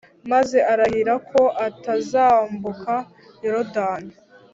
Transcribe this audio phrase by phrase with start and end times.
[0.31, 1.41] maze arahira ko
[1.81, 2.93] ntazambuka
[3.43, 4.13] Yorodani